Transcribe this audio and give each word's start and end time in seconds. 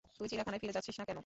তুই 0.17 0.27
চিড়িয়াখানায়, 0.29 0.61
ফিরে 0.63 0.75
যাচ্ছিস 0.77 0.95
না 0.99 1.05
কেন? 1.09 1.19